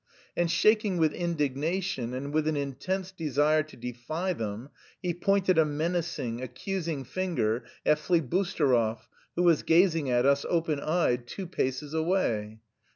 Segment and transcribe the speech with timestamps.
[0.35, 5.63] And shaking with indignation and with an intense desire to defy them, he pointed a
[5.63, 12.57] menacing, accusing finger at Flibusterov, who was gazing at us open eyed two paces away.